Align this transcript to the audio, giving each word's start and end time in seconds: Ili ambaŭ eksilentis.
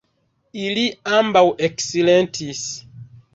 Ili 0.61 0.85
ambaŭ 1.17 1.43
eksilentis. 1.67 2.65